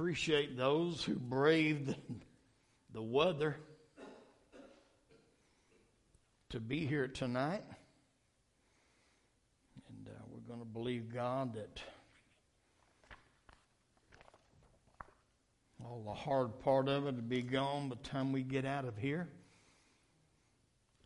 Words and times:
appreciate 0.00 0.56
those 0.56 1.04
who 1.04 1.14
braved 1.14 1.94
the 2.94 3.02
weather 3.02 3.54
to 6.48 6.58
be 6.58 6.86
here 6.86 7.06
tonight. 7.06 7.62
And 9.90 10.08
uh, 10.08 10.12
we're 10.30 10.48
going 10.48 10.60
to 10.60 10.64
believe 10.64 11.12
God 11.12 11.52
that 11.52 11.82
all 15.84 16.02
the 16.06 16.14
hard 16.14 16.58
part 16.60 16.88
of 16.88 17.06
it 17.06 17.16
will 17.16 17.20
be 17.20 17.42
gone 17.42 17.90
by 17.90 17.96
the 18.02 18.08
time 18.08 18.32
we 18.32 18.42
get 18.42 18.64
out 18.64 18.86
of 18.86 18.96
here. 18.96 19.28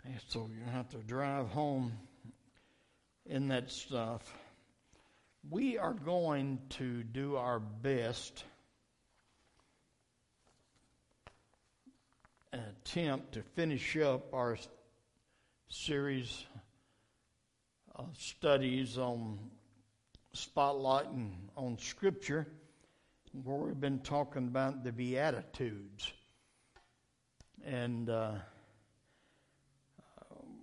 And 0.05 0.15
so 0.29 0.49
you 0.49 0.71
have 0.71 0.89
to 0.91 0.99
drive 0.99 1.49
home 1.49 1.95
in 3.27 3.49
that 3.49 3.73
stuff. 3.73 4.23
We 5.51 5.79
are 5.79 5.95
going 5.95 6.61
to 6.79 7.03
do 7.03 7.35
our 7.35 7.59
best 7.59 8.45
attempt 12.55 13.33
to 13.33 13.43
finish 13.55 13.97
up 13.97 14.33
our 14.33 14.57
series 15.69 16.47
of 17.95 18.09
studies 18.19 18.99
on 18.99 19.39
spotlighting 20.35 21.33
on 21.57 21.79
Scripture, 21.79 22.47
where 23.43 23.57
we've 23.57 23.81
been 23.81 24.01
talking 24.01 24.49
about 24.49 24.85
the 24.85 24.93
Beatitudes. 24.93 26.13
And 27.65 28.11
uh, 28.11 28.33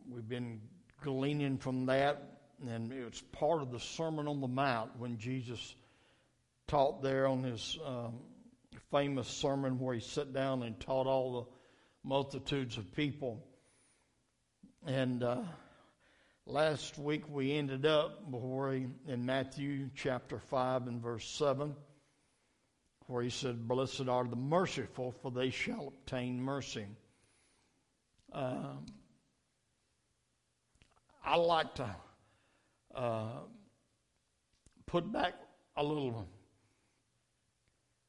we've 0.10 0.28
been 0.28 0.62
gleaning 1.02 1.58
from 1.58 1.86
that 1.88 2.32
and 2.68 2.92
it 2.92 3.06
was 3.06 3.22
part 3.32 3.62
of 3.62 3.72
the 3.72 3.80
Sermon 3.80 4.28
on 4.28 4.40
the 4.40 4.48
Mount 4.48 4.92
when 4.98 5.18
Jesus 5.18 5.76
taught 6.68 7.02
there 7.02 7.28
on 7.28 7.44
his 7.44 7.78
um, 7.86 8.20
famous 8.92 9.28
sermon 9.28 9.80
where 9.80 9.96
he 9.96 10.02
sat 10.02 10.34
down 10.34 10.64
and 10.64 10.80
taught 10.80 11.08
all 11.08 11.42
the 11.42 11.61
multitudes 12.04 12.78
of 12.78 12.94
people. 12.96 13.44
And 14.86 15.24
uh, 15.24 15.42
last 16.46 16.98
week 16.98 17.24
we 17.30 17.54
ended 17.54 17.86
up 17.86 18.24
where 18.30 18.74
he, 18.74 18.88
in 19.08 19.26
Matthew 19.26 19.90
chapter 19.96 20.40
5 20.40 20.88
and 20.88 21.02
verse 21.02 21.28
7, 21.30 21.76
where 23.08 23.24
he 23.24 23.30
said, 23.30 23.68
Blessed 23.68 24.08
are 24.08 24.26
the 24.26 24.36
merciful, 24.36 25.14
for 25.22 25.32
they 25.32 25.50
shall 25.50 25.88
obtain 25.90 26.42
mercy. 26.42 26.88
Um, 28.32 28.86
I 31.24 31.36
like 31.36 31.76
to 31.76 31.96
uh, 32.96 33.40
put 34.86 35.12
back 35.12 35.34
a 35.76 35.84
little 35.84 36.28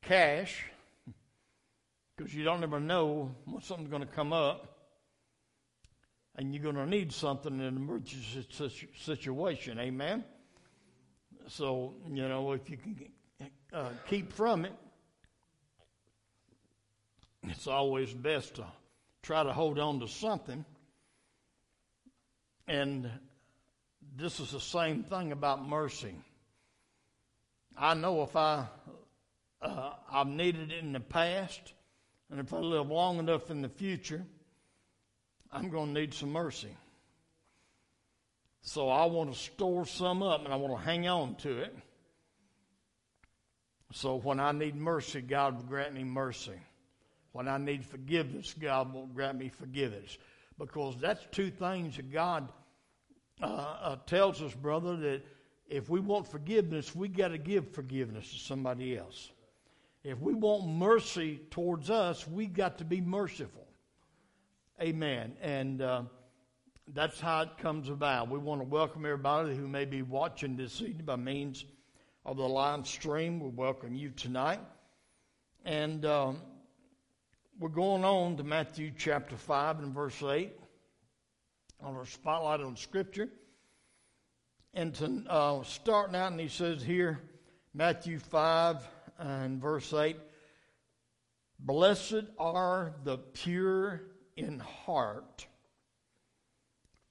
cash 0.02 0.64
because 2.22 2.36
you 2.36 2.44
don't 2.44 2.62
ever 2.62 2.78
know 2.78 3.34
when 3.46 3.60
something's 3.62 3.90
going 3.90 4.02
to 4.02 4.08
come 4.14 4.32
up 4.32 4.78
and 6.36 6.54
you're 6.54 6.62
going 6.62 6.76
to 6.76 6.86
need 6.86 7.12
something 7.12 7.52
in 7.52 7.60
an 7.60 7.76
emergency 7.76 8.46
situation. 9.00 9.80
Amen? 9.80 10.22
So, 11.48 11.94
you 12.08 12.28
know, 12.28 12.52
if 12.52 12.70
you 12.70 12.76
can 12.76 13.10
uh, 13.72 13.88
keep 14.08 14.32
from 14.32 14.64
it, 14.64 14.72
it's 17.48 17.66
always 17.66 18.14
best 18.14 18.54
to 18.54 18.66
try 19.22 19.42
to 19.42 19.52
hold 19.52 19.80
on 19.80 19.98
to 19.98 20.06
something. 20.06 20.64
And 22.68 23.10
this 24.16 24.38
is 24.38 24.52
the 24.52 24.60
same 24.60 25.02
thing 25.02 25.32
about 25.32 25.68
mercy. 25.68 26.14
I 27.76 27.94
know 27.94 28.22
if 28.22 28.36
I 28.36 28.66
uh, 29.60 29.92
I've 30.08 30.28
needed 30.28 30.70
it 30.70 30.84
in 30.84 30.92
the 30.92 31.00
past, 31.00 31.72
and 32.33 32.41
if 32.41 32.55
I 32.55 32.58
live 32.58 32.88
long 32.88 33.19
enough 33.19 33.50
in 33.50 33.61
the 33.61 33.69
future, 33.69 34.25
I'm 35.52 35.69
going 35.69 35.94
to 35.94 36.00
need 36.00 36.14
some 36.14 36.33
mercy. 36.33 36.74
So 38.62 38.89
I 38.89 39.05
want 39.05 39.34
to 39.34 39.39
store 39.39 39.84
some 39.84 40.23
up 40.23 40.42
and 40.46 40.52
I 40.52 40.56
want 40.56 40.74
to 40.74 40.83
hang 40.83 41.06
on 41.06 41.34
to 41.36 41.58
it. 41.58 41.77
So 43.92 44.17
when 44.17 44.40
I 44.40 44.52
need 44.52 44.74
mercy, 44.74 45.20
God 45.20 45.56
will 45.56 45.64
grant 45.64 45.92
me 45.92 46.05
mercy. 46.05 46.58
When 47.33 47.48
I 47.48 47.58
need 47.58 47.84
forgiveness, 47.84 48.55
God 48.58 48.95
will 48.95 49.08
grant 49.08 49.36
me 49.36 49.51
forgiveness. 49.51 50.17
Because 50.58 50.96
that's 50.98 51.27
two 51.33 51.51
things 51.51 51.96
that 51.96 52.11
God 52.11 52.48
uh, 53.42 53.46
uh, 53.46 53.96
tells 54.06 54.40
us, 54.40 54.55
brother, 54.55 54.96
that 54.96 55.23
if 55.68 55.90
we 55.90 56.01
want 56.01 56.27
forgiveness, 56.27 56.95
we 56.95 57.08
got 57.08 57.29
to 57.29 57.39
give 57.39 57.74
forgiveness 57.74 58.33
to 58.33 58.39
somebody 58.39 58.96
else. 58.96 59.31
If 60.05 60.18
we 60.18 60.35
want 60.35 60.67
mercy 60.67 61.40
towards 61.51 61.89
us, 61.89 62.27
we 62.27 62.46
got 62.46 62.79
to 62.79 62.85
be 62.85 63.01
merciful. 63.01 63.68
Amen. 64.80 65.36
And 65.40 65.80
uh, 65.80 66.02
that's 66.92 67.20
how 67.20 67.42
it 67.42 67.57
comes 67.58 67.89
about. 67.89 68.29
We 68.29 68.41
want 68.41 68.61
to 68.61 68.67
welcome 68.67 69.07
everybody 69.07 69.55
who 69.55 69.68
may 69.68 69.85
be 69.85 70.02
watching 70.02 70.57
this 70.57 70.80
evening 70.80 71.05
by 71.05 71.14
means 71.14 71.64
of 72.27 72.36
the 72.36 72.48
live 72.48 72.85
stream. 72.89 73.39
We 73.39 73.51
welcome 73.51 73.95
you 73.95 74.11
tonight. 74.11 74.58
And 75.64 76.05
um, 76.05 76.41
we're 77.61 77.68
going 77.68 78.05
on 78.05 78.36
to 78.39 78.42
Matthew 78.42 78.91
chapter 78.98 79.36
5 79.36 79.79
and 79.79 79.95
verse 79.95 80.20
8 80.20 80.52
on 81.80 81.95
our 81.95 82.07
spotlight 82.07 82.61
on 82.61 82.74
Scripture. 82.74 83.29
And 84.74 84.92
to 84.96 85.23
uh, 85.29 85.62
starting 85.62 86.17
out, 86.17 86.33
and 86.33 86.41
he 86.41 86.48
says 86.48 86.83
here, 86.83 87.20
Matthew 87.73 88.18
5 88.18 88.89
and 89.18 89.61
verse 89.61 89.92
8 89.92 90.17
Blessed 91.58 92.24
are 92.39 92.95
the 93.05 93.18
pure 93.18 94.02
in 94.36 94.58
heart, 94.58 95.46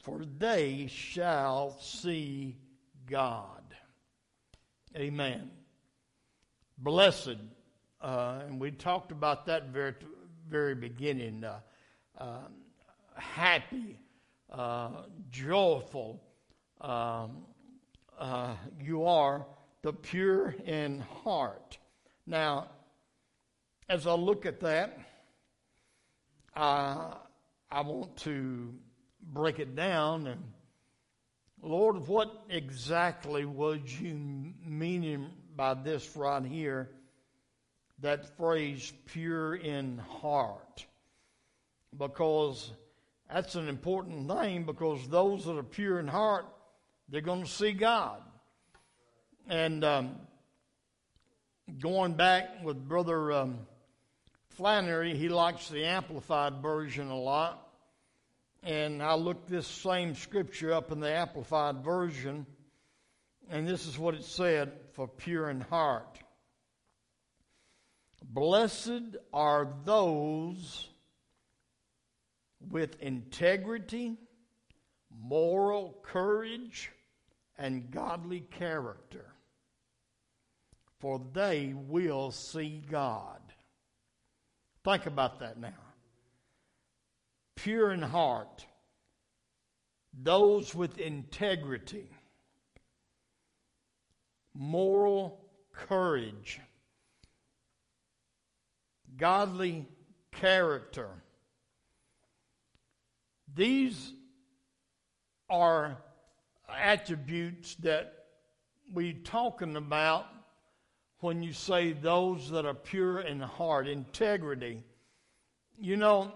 for 0.03 0.25
they 0.37 0.87
shall 0.87 1.77
see 1.79 2.57
God. 3.05 3.63
Amen. 4.95 5.51
Blessed, 6.77 7.37
uh, 8.01 8.41
and 8.45 8.59
we 8.59 8.71
talked 8.71 9.11
about 9.11 9.45
that 9.45 9.67
very, 9.67 9.93
very 10.49 10.75
beginning. 10.75 11.45
Uh, 11.45 11.59
uh, 12.17 12.47
happy, 13.15 13.99
joyful. 15.31 16.21
Um, 16.81 17.45
uh, 18.19 18.55
you 18.79 19.05
are 19.05 19.45
the 19.81 19.93
pure 19.93 20.55
in 20.65 20.99
heart. 21.23 21.77
Now, 22.25 22.67
as 23.89 24.07
I 24.07 24.13
look 24.13 24.45
at 24.45 24.59
that, 24.61 24.97
uh, 26.55 27.15
I 27.69 27.81
want 27.81 28.15
to 28.17 28.73
break 29.21 29.59
it 29.59 29.75
down 29.75 30.27
and 30.27 30.41
Lord, 31.63 32.07
what 32.07 32.43
exactly 32.49 33.45
was 33.45 33.79
you 33.99 34.15
meaning 34.65 35.29
by 35.55 35.75
this 35.75 36.15
right 36.15 36.43
here? 36.43 36.89
That 37.99 38.35
phrase, 38.35 38.91
pure 39.05 39.55
in 39.55 39.99
heart. 39.99 40.87
Because 41.95 42.71
that's 43.31 43.53
an 43.53 43.67
important 43.67 44.27
thing 44.27 44.63
because 44.63 45.07
those 45.07 45.45
that 45.45 45.55
are 45.55 45.63
pure 45.63 45.99
in 45.99 46.07
heart, 46.07 46.45
they're 47.09 47.21
going 47.21 47.43
to 47.43 47.49
see 47.49 47.73
God. 47.73 48.23
And 49.47 49.83
um, 49.83 50.15
going 51.81 52.13
back 52.13 52.63
with 52.63 52.87
Brother 52.87 53.31
um, 53.31 53.57
Flannery, 54.49 55.17
he 55.17 55.29
likes 55.29 55.67
the 55.67 55.85
Amplified 55.85 56.61
version 56.61 57.09
a 57.09 57.19
lot. 57.19 57.67
And 58.61 59.01
I 59.01 59.15
looked 59.15 59.49
this 59.49 59.65
same 59.65 60.13
scripture 60.13 60.73
up 60.73 60.91
in 60.91 60.99
the 60.99 61.11
Amplified 61.11 61.83
version, 61.83 62.45
and 63.49 63.67
this 63.67 63.87
is 63.87 63.97
what 63.97 64.13
it 64.13 64.23
said 64.23 64.71
for 64.93 65.07
pure 65.07 65.49
in 65.49 65.61
heart. 65.61 66.19
Blessed 68.23 69.17
are 69.33 69.67
those 69.83 70.87
with 72.69 73.01
integrity, 73.01 74.17
moral 75.09 75.97
courage, 76.03 76.91
and 77.57 77.89
godly 77.89 78.41
character, 78.41 79.30
for 81.01 81.19
they 81.33 81.73
will 81.75 82.31
see 82.31 82.81
God. 82.89 83.41
Think 84.85 85.05
about 85.05 85.39
that 85.39 85.59
now. 85.59 85.73
Pure 87.57 87.91
in 87.91 88.01
heart, 88.01 88.65
those 90.13 90.73
with 90.73 90.97
integrity, 90.97 92.09
moral 94.53 95.41
courage, 95.73 96.61
godly 99.17 99.85
character 100.31 101.09
these 103.55 104.13
are 105.49 105.97
attributes 106.69 107.75
that 107.75 108.13
we're 108.93 109.13
talking 109.13 109.75
about 109.75 110.25
when 111.21 111.43
you 111.43 111.53
say 111.53 111.93
those 111.93 112.49
that 112.49 112.65
are 112.65 112.73
pure 112.73 113.19
in 113.19 113.39
heart, 113.39 113.87
integrity. 113.87 114.83
You 115.79 115.95
know, 115.95 116.33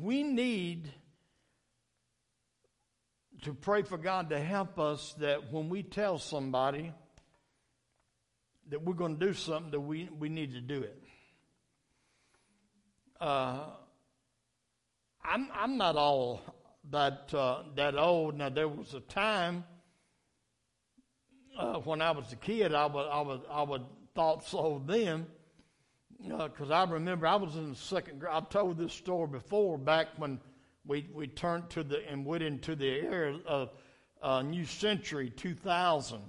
we 0.00 0.22
need 0.22 0.90
to 3.42 3.52
pray 3.52 3.82
for 3.82 3.98
God 3.98 4.30
to 4.30 4.38
help 4.38 4.78
us 4.78 5.14
that 5.18 5.52
when 5.52 5.68
we 5.68 5.82
tell 5.82 6.18
somebody 6.18 6.92
that 8.68 8.82
we're 8.82 8.94
going 8.94 9.18
to 9.18 9.26
do 9.26 9.34
something, 9.34 9.72
that 9.72 9.80
we, 9.80 10.08
we 10.16 10.28
need 10.28 10.52
to 10.52 10.60
do 10.60 10.82
it. 10.82 11.02
Uh, 13.20 13.64
I'm, 15.24 15.48
I'm 15.52 15.76
not 15.76 15.96
all 15.96 16.40
that, 16.90 17.34
uh, 17.34 17.64
that 17.74 17.96
old. 17.96 18.36
Now, 18.36 18.48
there 18.48 18.68
was 18.68 18.94
a 18.94 19.00
time 19.00 19.64
uh, 21.60 21.78
when 21.80 22.00
I 22.00 22.10
was 22.10 22.32
a 22.32 22.36
kid, 22.36 22.74
I 22.74 22.86
would, 22.86 23.06
I 23.06 23.20
would, 23.20 23.40
I 23.50 23.62
would 23.62 23.84
thought 24.14 24.44
so 24.44 24.82
then. 24.86 25.26
Because 26.22 26.70
uh, 26.70 26.74
I 26.74 26.84
remember 26.84 27.26
I 27.26 27.36
was 27.36 27.56
in 27.56 27.70
the 27.70 27.76
second 27.76 28.20
grade. 28.20 28.32
I've 28.34 28.48
told 28.48 28.78
this 28.78 28.92
story 28.92 29.28
before, 29.28 29.78
back 29.78 30.08
when 30.16 30.40
we, 30.86 31.08
we 31.14 31.26
turned 31.26 31.70
to 31.70 31.82
the 31.82 32.06
and 32.10 32.24
went 32.24 32.42
into 32.42 32.74
the 32.74 32.86
era 32.86 33.38
of 33.46 33.70
uh, 34.22 34.42
New 34.42 34.64
Century 34.64 35.30
2000. 35.30 36.20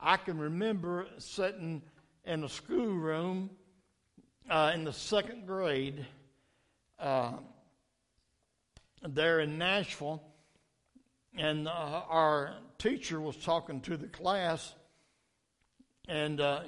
I 0.00 0.16
can 0.16 0.38
remember 0.38 1.06
sitting 1.18 1.82
in 2.24 2.42
a 2.44 2.48
schoolroom 2.48 3.50
uh, 4.50 4.72
in 4.74 4.84
the 4.84 4.92
second 4.92 5.46
grade 5.46 6.04
uh, 6.98 7.32
there 9.08 9.40
in 9.40 9.58
Nashville, 9.58 10.22
and 11.36 11.66
uh, 11.66 12.02
our 12.08 12.54
teacher 12.78 13.20
was 13.20 13.36
talking 13.36 13.80
to 13.82 13.96
the 13.96 14.08
class, 14.08 14.74
and 16.08 16.40
uh, 16.40 16.62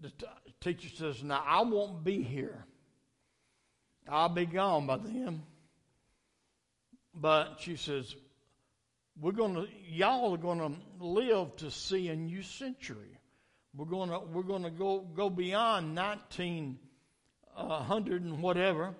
the 0.00 0.10
t- 0.10 0.26
teacher 0.60 0.88
says, 0.96 1.22
Now 1.22 1.42
I 1.46 1.62
won't 1.62 2.04
be 2.04 2.22
here. 2.22 2.64
I'll 4.08 4.28
be 4.28 4.46
gone 4.46 4.86
by 4.86 4.96
then. 4.96 5.42
But 7.14 7.58
she 7.60 7.76
says, 7.76 8.14
We're 9.20 9.32
gonna 9.32 9.66
y'all 9.88 10.34
are 10.34 10.38
gonna 10.38 10.72
live 10.98 11.56
to 11.56 11.70
see 11.70 12.08
a 12.08 12.16
new 12.16 12.42
century. 12.42 13.18
We're 13.74 13.86
gonna 13.86 14.20
we're 14.20 14.42
gonna 14.42 14.70
go 14.70 15.00
go 15.00 15.30
beyond 15.30 15.94
nineteen 15.94 16.78
uh, 17.56 17.84
and 17.88 18.42
whatever 18.42 18.94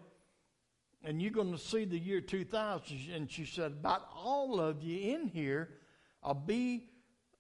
and 1.05 1.21
you're 1.21 1.31
going 1.31 1.53
to 1.53 1.59
see 1.59 1.85
the 1.85 1.99
year 1.99 2.21
2000. 2.21 3.11
And 3.15 3.31
she 3.31 3.45
said, 3.45 3.73
about 3.73 4.09
all 4.15 4.61
of 4.61 4.83
you 4.83 5.15
in 5.15 5.27
here 5.27 5.71
I'll 6.23 6.35
be, 6.35 6.85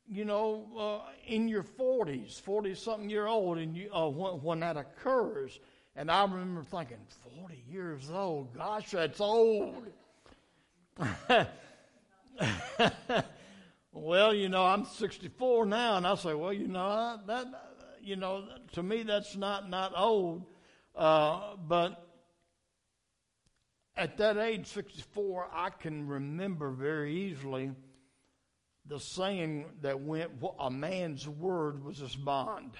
you 0.08 0.24
know, 0.24 0.66
uh, 0.76 1.10
in 1.26 1.46
your 1.46 1.62
40s, 1.62 2.40
40 2.40 2.74
something 2.74 3.08
year 3.08 3.26
old, 3.26 3.58
and 3.58 3.76
you, 3.76 3.90
uh, 3.94 4.08
when, 4.08 4.42
when 4.42 4.60
that 4.60 4.76
occurs. 4.76 5.60
And 5.94 6.10
I 6.10 6.22
remember 6.22 6.64
thinking, 6.64 6.96
40 7.40 7.62
years 7.70 8.10
old, 8.10 8.54
gosh, 8.56 8.90
that's 8.90 9.20
old. 9.20 9.86
well, 13.92 14.34
you 14.34 14.48
know, 14.48 14.64
I'm 14.64 14.84
64 14.84 15.66
now, 15.66 15.96
and 15.96 16.06
I 16.06 16.16
say, 16.16 16.34
well, 16.34 16.52
you 16.52 16.66
know, 16.66 17.20
that, 17.26 17.46
you 18.02 18.16
know, 18.16 18.44
to 18.72 18.82
me 18.82 19.04
that's 19.04 19.36
not 19.36 19.70
not 19.70 19.92
old, 19.94 20.44
uh, 20.96 21.54
but 21.68 22.11
at 23.96 24.16
that 24.18 24.38
age, 24.38 24.66
64, 24.66 25.48
I 25.52 25.70
can 25.70 26.06
remember 26.06 26.70
very 26.70 27.14
easily 27.14 27.72
the 28.86 28.98
saying 28.98 29.66
that 29.82 30.00
went, 30.00 30.30
a 30.58 30.70
man's 30.70 31.28
word 31.28 31.84
was 31.84 31.98
his 31.98 32.16
bond. 32.16 32.72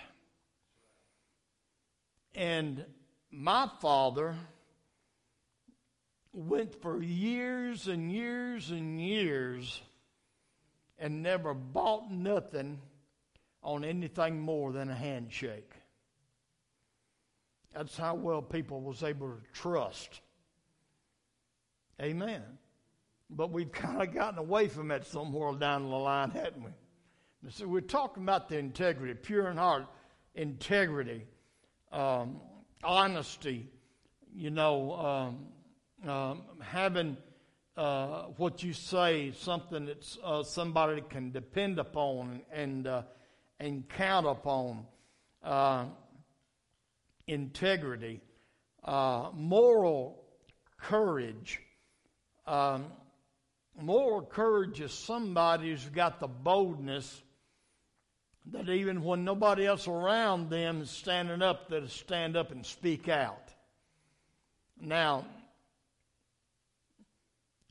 And 2.35 2.85
my 3.31 3.69
father 3.81 4.35
went 6.33 6.81
for 6.81 7.03
years 7.03 7.89
and 7.89 8.11
years 8.11 8.71
and 8.71 9.01
years 9.01 9.83
and 10.99 11.23
never 11.23 11.53
bought 11.53 12.11
nothing 12.11 12.81
on 13.63 13.85
anything 13.85 14.41
more 14.41 14.73
than 14.73 14.89
a 14.89 14.95
handshake. 14.95 15.73
That's 17.75 17.97
how 17.97 18.15
well 18.15 18.43
people 18.43 18.81
was 18.81 19.03
able 19.03 19.29
to 19.29 19.41
trust 19.53 20.21
Amen. 22.03 22.43
But 23.31 23.51
we've 23.51 23.73
kind 23.73 24.03
of 24.03 24.15
gotten 24.15 24.39
away 24.39 24.69
from 24.69 24.89
that 24.89 25.07
somewhere 25.07 25.53
down 25.55 25.83
the 25.89 25.97
line, 25.97 26.31
hadn't 26.31 26.65
we? 26.65 26.71
So 27.51 27.67
we're 27.67 27.81
talking 27.81 28.23
about 28.23 28.49
the 28.49 28.59
integrity, 28.59 29.15
pure 29.15 29.49
in 29.49 29.57
heart, 29.57 29.87
integrity, 30.35 31.27
um, 31.91 32.41
honesty, 32.85 33.69
you 34.35 34.51
know, 34.51 34.93
um, 36.05 36.09
um, 36.09 36.43
having 36.61 37.17
uh, 37.77 38.25
what 38.37 38.63
you 38.63 38.73
say 38.73 39.33
something 39.33 39.87
that 39.87 40.17
uh, 40.23 40.43
somebody 40.43 41.03
can 41.09 41.33
depend 41.33 41.79
upon 41.79 42.43
and 42.53 42.87
uh, 42.87 43.03
and 43.59 43.89
count 43.89 44.27
upon. 44.27 44.87
Uh, 45.43 45.87
integrity, 47.27 48.21
uh, 48.85 49.31
moral 49.35 50.25
courage. 50.79 51.61
Um, 52.47 52.87
moral 53.81 54.23
courage 54.23 54.81
is 54.81 54.93
somebody 54.93 55.71
who's 55.71 55.85
got 55.87 56.21
the 56.21 56.29
boldness 56.29 57.23
that 58.47 58.69
even 58.69 59.05
when 59.05 59.25
nobody 59.25 59.67
else 59.67 59.87
around 59.87 60.51
them 60.51 60.83
is 60.83 60.91
standing 60.91 61.43
up, 61.43 61.69
that 61.69 61.89
stand 61.91 62.37
up 62.37 62.51
and 62.51 62.67
speak 62.67 63.09
out. 63.09 63.55
Now, 64.81 65.25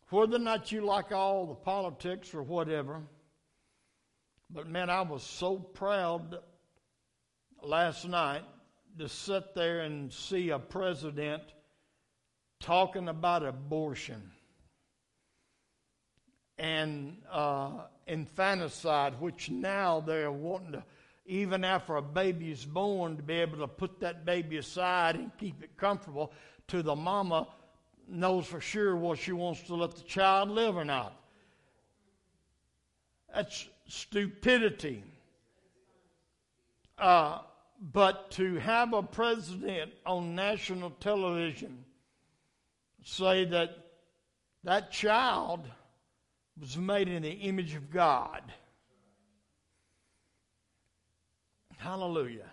whether 0.09 0.37
or 0.37 0.39
not 0.39 0.71
you 0.71 0.81
like 0.81 1.11
all 1.11 1.45
the 1.45 1.55
politics 1.55 2.33
or 2.33 2.41
whatever, 2.41 3.01
but 4.49 4.67
man, 4.67 4.89
I 4.89 5.01
was 5.01 5.23
so 5.23 5.57
proud 5.57 6.37
last 7.61 8.07
night 8.07 8.43
to 8.97 9.09
sit 9.09 9.53
there 9.55 9.81
and 9.81 10.11
see 10.11 10.49
a 10.49 10.59
president 10.59 11.43
talking 12.59 13.09
about 13.09 13.45
abortion 13.45 14.31
and 16.61 17.17
uh, 17.31 17.71
infanticide, 18.05 19.19
which 19.19 19.49
now 19.49 19.99
they're 19.99 20.31
wanting 20.31 20.73
to, 20.73 20.83
even 21.25 21.63
after 21.63 21.95
a 21.95 22.01
baby 22.03 22.51
is 22.51 22.63
born, 22.63 23.17
to 23.17 23.23
be 23.23 23.33
able 23.33 23.57
to 23.57 23.67
put 23.67 23.99
that 23.99 24.25
baby 24.25 24.57
aside 24.57 25.15
and 25.15 25.31
keep 25.39 25.63
it 25.63 25.75
comfortable 25.75 26.31
to 26.67 26.83
the 26.83 26.95
mama 26.95 27.47
knows 28.07 28.45
for 28.45 28.61
sure 28.61 28.95
what 28.95 29.17
she 29.17 29.31
wants 29.31 29.63
to 29.63 29.73
let 29.73 29.95
the 29.95 30.03
child 30.03 30.49
live 30.49 30.77
or 30.77 30.85
not. 30.85 31.15
That's 33.33 33.67
stupidity. 33.87 35.03
Uh, 36.99 37.39
but 37.91 38.29
to 38.31 38.59
have 38.59 38.93
a 38.93 39.01
president 39.01 39.93
on 40.05 40.35
national 40.35 40.91
television 40.91 41.85
say 43.03 43.45
that 43.45 43.75
that 44.63 44.91
child 44.91 45.67
was 46.61 46.77
made 46.77 47.09
in 47.09 47.23
the 47.23 47.31
image 47.31 47.73
of 47.73 47.89
God. 47.89 48.43
Hallelujah. 51.77 52.45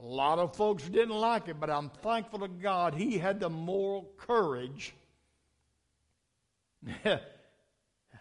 A 0.00 0.04
lot 0.04 0.40
of 0.40 0.56
folks 0.56 0.82
didn't 0.88 1.14
like 1.14 1.46
it, 1.46 1.60
but 1.60 1.70
I'm 1.70 1.88
thankful 2.02 2.40
to 2.40 2.48
God 2.48 2.94
he 2.94 3.16
had 3.16 3.38
the 3.38 3.48
moral 3.48 4.10
courage. 4.16 4.92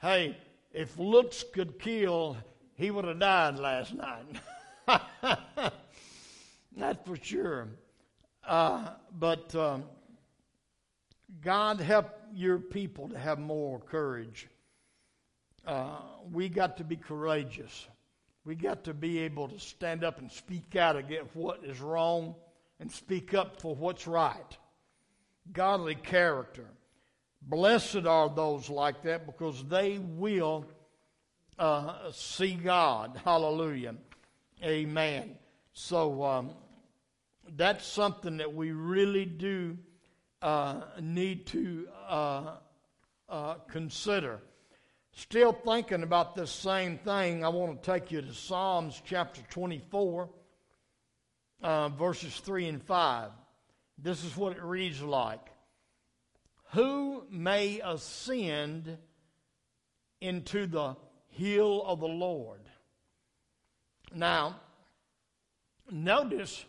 hey, 0.01 0.37
if 0.71 0.99
looks 0.99 1.43
could 1.53 1.79
kill, 1.79 2.37
he 2.75 2.91
would 2.91 3.05
have 3.05 3.19
died 3.19 3.57
last 3.57 3.95
night. 3.95 4.25
That's 6.77 7.07
for 7.07 7.17
sure. 7.19 7.67
Uh, 8.47 8.89
but 9.17 9.53
um, 9.55 9.83
God 11.41 11.79
help 11.79 12.09
your 12.33 12.59
people 12.59 13.09
to 13.09 13.17
have 13.17 13.39
more 13.39 13.79
courage. 13.79 14.47
Uh, 15.65 15.97
we 16.31 16.47
got 16.47 16.77
to 16.77 16.83
be 16.83 16.95
courageous. 16.95 17.87
We 18.45 18.55
got 18.55 18.85
to 18.85 18.93
be 18.93 19.19
able 19.19 19.49
to 19.49 19.59
stand 19.59 20.05
up 20.05 20.19
and 20.19 20.31
speak 20.31 20.75
out 20.77 20.95
against 20.95 21.35
what 21.35 21.65
is 21.65 21.81
wrong 21.81 22.35
and 22.79 22.89
speak 22.89 23.33
up 23.33 23.59
for 23.59 23.75
what's 23.75 24.07
right. 24.07 24.57
Godly 25.51 25.95
character. 25.95 26.65
Blessed 27.41 28.05
are 28.05 28.29
those 28.29 28.69
like 28.69 29.03
that 29.03 29.25
because 29.25 29.63
they 29.65 29.99
will 29.99 30.65
uh, 31.59 32.11
see 32.11 32.53
God. 32.53 33.19
Hallelujah. 33.23 33.95
Amen. 34.63 35.35
So 35.73 36.23
um, 36.23 36.51
that's 37.55 37.85
something 37.85 38.37
that 38.37 38.53
we 38.53 38.71
really 38.71 39.25
do 39.25 39.77
uh, 40.41 40.81
need 41.01 41.47
to 41.47 41.87
uh, 42.07 42.55
uh, 43.29 43.55
consider. 43.69 44.39
Still 45.13 45.51
thinking 45.51 46.03
about 46.03 46.35
this 46.35 46.51
same 46.51 46.99
thing, 46.99 47.43
I 47.43 47.49
want 47.49 47.81
to 47.81 47.91
take 47.91 48.11
you 48.11 48.21
to 48.21 48.33
Psalms 48.33 49.01
chapter 49.03 49.41
24, 49.49 50.29
uh, 51.63 51.89
verses 51.89 52.37
3 52.37 52.67
and 52.67 52.83
5. 52.83 53.31
This 53.97 54.23
is 54.23 54.37
what 54.37 54.55
it 54.55 54.61
reads 54.61 55.01
like 55.01 55.51
Who 56.73 57.23
may 57.31 57.81
ascend 57.83 58.97
into 60.21 60.67
the 60.67 60.95
hill 61.29 61.83
of 61.83 61.99
the 61.99 62.07
Lord? 62.07 62.61
Now, 64.13 64.59
notice 65.89 66.63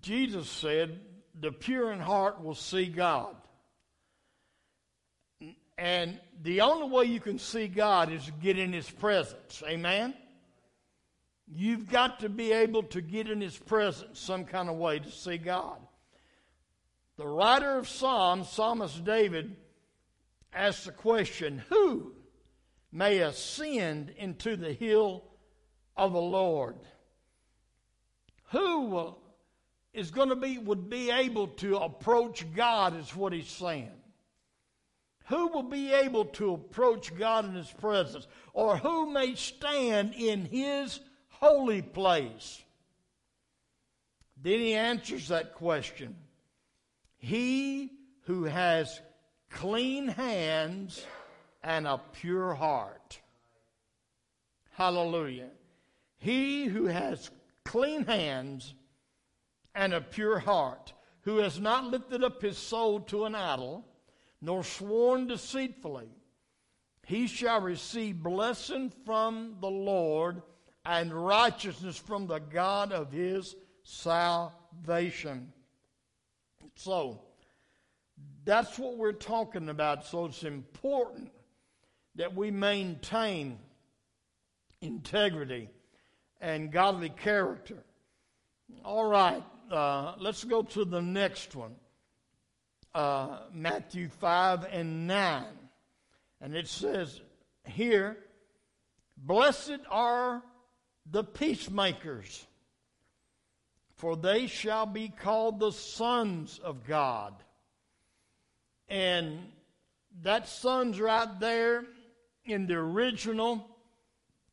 Jesus 0.00 0.48
said, 0.48 1.00
The 1.40 1.52
pure 1.52 1.92
in 1.92 2.00
heart 2.00 2.42
will 2.42 2.54
see 2.54 2.86
God. 2.86 3.36
And 5.78 6.18
the 6.42 6.62
only 6.62 6.88
way 6.88 7.04
you 7.04 7.20
can 7.20 7.38
see 7.38 7.68
God 7.68 8.10
is 8.10 8.24
to 8.24 8.32
get 8.32 8.58
in 8.58 8.72
His 8.72 8.88
presence. 8.88 9.62
Amen? 9.66 10.14
You've 11.46 11.88
got 11.88 12.20
to 12.20 12.28
be 12.28 12.52
able 12.52 12.82
to 12.84 13.00
get 13.00 13.28
in 13.28 13.40
His 13.40 13.56
presence 13.56 14.18
some 14.18 14.44
kind 14.44 14.68
of 14.68 14.76
way 14.76 14.98
to 14.98 15.10
see 15.10 15.36
God. 15.36 15.78
The 17.18 17.26
writer 17.26 17.78
of 17.78 17.88
Psalms, 17.88 18.48
Psalmist 18.48 19.04
David, 19.04 19.56
asks 20.52 20.84
the 20.84 20.92
question 20.92 21.62
Who 21.68 22.14
may 22.90 23.18
ascend 23.18 24.10
into 24.16 24.56
the 24.56 24.72
hill 24.72 25.24
of 25.96 26.12
the 26.12 26.20
Lord? 26.20 26.76
Who 28.50 28.86
will, 28.86 29.18
is 29.96 30.10
going 30.10 30.28
to 30.28 30.36
be, 30.36 30.58
would 30.58 30.88
be 30.90 31.10
able 31.10 31.48
to 31.48 31.78
approach 31.78 32.44
God, 32.54 32.98
is 32.98 33.16
what 33.16 33.32
he's 33.32 33.48
saying. 33.48 33.90
Who 35.26 35.48
will 35.48 35.64
be 35.64 35.92
able 35.92 36.26
to 36.26 36.52
approach 36.52 37.14
God 37.16 37.46
in 37.46 37.54
His 37.54 37.70
presence? 37.70 38.28
Or 38.52 38.76
who 38.76 39.10
may 39.10 39.34
stand 39.34 40.14
in 40.14 40.44
His 40.44 41.00
holy 41.28 41.82
place? 41.82 42.62
Then 44.40 44.60
he 44.60 44.74
answers 44.74 45.28
that 45.28 45.54
question. 45.54 46.14
He 47.16 47.90
who 48.22 48.44
has 48.44 49.00
clean 49.50 50.06
hands 50.08 51.04
and 51.62 51.86
a 51.86 52.00
pure 52.12 52.54
heart. 52.54 53.20
Hallelujah. 54.72 55.48
He 56.18 56.66
who 56.66 56.86
has 56.86 57.30
clean 57.64 58.04
hands 58.04 58.74
and 59.76 59.94
a 59.94 60.00
pure 60.00 60.38
heart, 60.38 60.92
who 61.20 61.38
has 61.38 61.60
not 61.60 61.84
lifted 61.84 62.24
up 62.24 62.40
his 62.40 62.56
soul 62.56 63.00
to 63.00 63.24
an 63.24 63.34
idol 63.34 63.86
nor 64.40 64.64
sworn 64.64 65.26
deceitfully, 65.26 66.08
he 67.06 67.26
shall 67.26 67.60
receive 67.60 68.22
blessing 68.22 68.92
from 69.04 69.56
the 69.60 69.70
Lord 69.70 70.42
and 70.84 71.12
righteousness 71.12 71.96
from 71.96 72.26
the 72.26 72.38
God 72.38 72.92
of 72.92 73.12
his 73.12 73.54
salvation. 73.82 75.52
So, 76.74 77.20
that's 78.44 78.78
what 78.78 78.96
we're 78.96 79.12
talking 79.12 79.68
about. 79.68 80.04
So, 80.04 80.26
it's 80.26 80.42
important 80.42 81.30
that 82.16 82.34
we 82.34 82.50
maintain 82.50 83.58
integrity 84.80 85.70
and 86.40 86.72
godly 86.72 87.10
character. 87.10 87.82
All 88.84 89.04
right, 89.04 89.42
uh, 89.70 90.14
let's 90.18 90.44
go 90.44 90.62
to 90.62 90.84
the 90.84 91.02
next 91.02 91.54
one 91.56 91.74
uh, 92.96 93.40
Matthew 93.52 94.08
5 94.08 94.66
and 94.72 95.06
9. 95.06 95.44
And 96.40 96.56
it 96.56 96.66
says 96.66 97.20
here, 97.66 98.16
Blessed 99.18 99.80
are 99.90 100.42
the 101.10 101.22
peacemakers, 101.22 102.46
for 103.96 104.16
they 104.16 104.46
shall 104.46 104.86
be 104.86 105.08
called 105.08 105.60
the 105.60 105.72
sons 105.72 106.58
of 106.62 106.86
God. 106.86 107.34
And 108.88 109.40
that 110.22 110.48
sons 110.48 110.98
right 110.98 111.38
there 111.38 111.84
in 112.46 112.66
the 112.66 112.74
original 112.74 113.66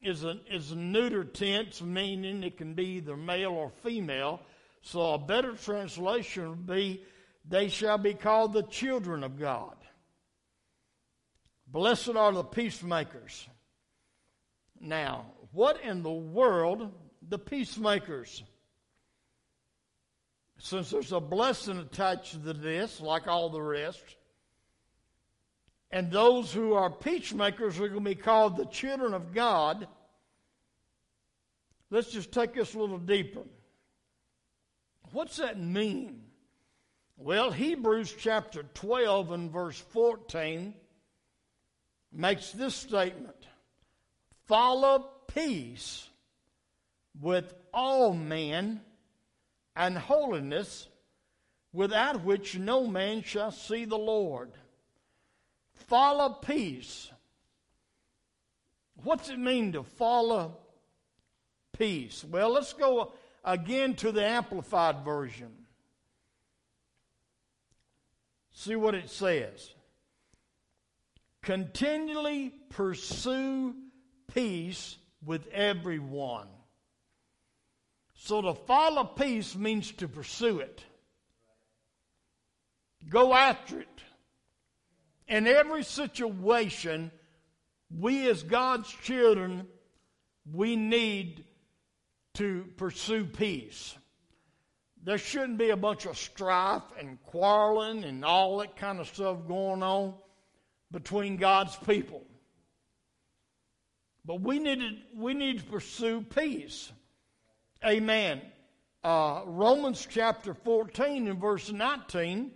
is 0.01 0.25
a, 0.25 0.37
is 0.51 0.71
a 0.71 0.75
neuter 0.75 1.23
tense, 1.23 1.81
meaning 1.81 2.43
it 2.43 2.57
can 2.57 2.73
be 2.73 2.97
either 2.97 3.15
male 3.15 3.51
or 3.51 3.71
female. 3.83 4.41
So 4.83 5.13
a 5.13 5.17
better 5.17 5.53
translation 5.53 6.49
would 6.49 6.67
be 6.67 7.03
they 7.47 7.69
shall 7.69 7.97
be 7.97 8.13
called 8.13 8.53
the 8.53 8.63
children 8.63 9.23
of 9.23 9.39
God. 9.39 9.75
Blessed 11.67 12.15
are 12.15 12.31
the 12.31 12.43
peacemakers. 12.43 13.47
Now, 14.79 15.25
what 15.51 15.81
in 15.81 16.03
the 16.03 16.11
world, 16.11 16.91
the 17.27 17.39
peacemakers? 17.39 18.43
Since 20.59 20.91
there's 20.91 21.11
a 21.13 21.19
blessing 21.19 21.79
attached 21.79 22.33
to 22.33 22.53
this, 22.53 22.99
like 22.99 23.27
all 23.27 23.49
the 23.49 23.61
rest, 23.61 24.03
and 25.91 26.11
those 26.11 26.51
who 26.51 26.73
are 26.73 26.89
peacemakers 26.89 27.77
are 27.79 27.87
going 27.87 28.03
to 28.03 28.09
be 28.09 28.15
called 28.15 28.57
the 28.57 28.65
children 28.65 29.13
of 29.13 29.33
God. 29.33 29.87
Let's 31.89 32.11
just 32.11 32.31
take 32.31 32.53
this 32.55 32.73
a 32.73 32.79
little 32.79 32.97
deeper. 32.97 33.43
What's 35.13 35.37
that 35.37 35.59
mean? 35.59 36.23
Well, 37.17 37.51
Hebrews 37.51 38.15
chapter 38.17 38.63
12 38.73 39.31
and 39.31 39.51
verse 39.51 39.77
14 39.77 40.73
makes 42.11 42.51
this 42.51 42.73
statement 42.73 43.45
Follow 44.47 45.07
peace 45.27 46.09
with 47.21 47.53
all 47.71 48.15
men 48.15 48.81
and 49.75 49.99
holiness, 49.99 50.87
without 51.71 52.23
which 52.23 52.57
no 52.57 52.87
man 52.87 53.21
shall 53.21 53.51
see 53.51 53.85
the 53.85 53.95
Lord. 53.95 54.49
Follow 55.75 56.29
peace. 56.33 57.11
What's 59.03 59.29
it 59.29 59.37
mean 59.37 59.73
to 59.73 59.83
follow 59.83 60.57
peace? 61.77 62.25
Well, 62.27 62.49
let's 62.49 62.73
go 62.73 63.13
again 63.43 63.95
to 63.95 64.11
the 64.11 64.23
Amplified 64.23 65.03
Version. 65.03 65.51
See 68.51 68.75
what 68.75 68.95
it 68.95 69.09
says. 69.09 69.73
Continually 71.41 72.53
pursue 72.69 73.75
peace 74.33 74.97
with 75.25 75.47
everyone. 75.47 76.47
So 78.15 78.41
to 78.41 78.53
follow 78.53 79.03
peace 79.03 79.55
means 79.55 79.91
to 79.93 80.07
pursue 80.07 80.59
it. 80.59 80.83
Go 83.09 83.33
after 83.33 83.81
it. 83.81 83.87
In 85.27 85.47
every 85.47 85.83
situation, 85.83 87.11
we 87.89 88.29
as 88.29 88.43
God's 88.43 88.89
children, 88.89 89.67
we 90.51 90.75
need 90.75 91.43
to 92.35 92.65
pursue 92.77 93.25
peace 93.25 93.95
there 95.03 95.17
shouldn't 95.17 95.57
be 95.57 95.71
a 95.71 95.77
bunch 95.77 96.05
of 96.05 96.17
strife 96.17 96.83
and 96.97 97.21
quarreling 97.25 98.05
and 98.05 98.23
all 98.23 98.57
that 98.59 98.77
kind 98.77 98.99
of 98.99 99.07
stuff 99.07 99.37
going 99.47 99.83
on 99.83 100.13
between 100.91 101.35
God's 101.35 101.75
people. 101.75 102.23
But 104.25 104.39
we 104.39 104.59
need 104.59 104.79
to, 104.79 104.91
we 105.15 105.33
need 105.33 105.59
to 105.59 105.65
pursue 105.65 106.21
peace. 106.21 106.91
Amen. 107.85 108.41
Uh, 109.03 109.41
Romans 109.45 110.07
chapter 110.09 110.53
14 110.53 111.27
and 111.27 111.41
verse 111.41 111.69
19 111.69 112.51